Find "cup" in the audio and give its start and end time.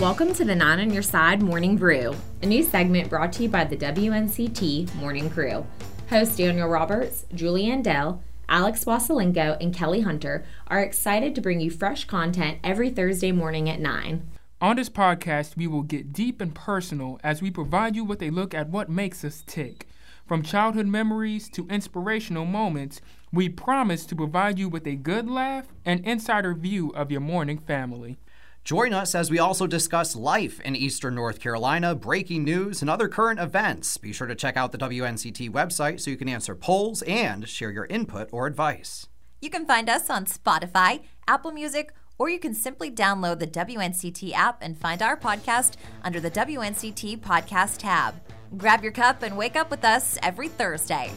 48.90-49.22